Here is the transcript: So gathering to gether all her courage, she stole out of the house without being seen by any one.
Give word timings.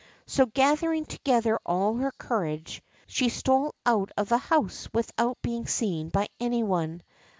So 0.25 0.47
gathering 0.47 1.05
to 1.05 1.19
gether 1.19 1.59
all 1.63 1.97
her 1.97 2.11
courage, 2.13 2.81
she 3.05 3.29
stole 3.29 3.75
out 3.85 4.09
of 4.17 4.29
the 4.29 4.39
house 4.39 4.89
without 4.91 5.39
being 5.43 5.67
seen 5.67 6.09
by 6.09 6.29
any 6.39 6.63
one. 6.63 7.03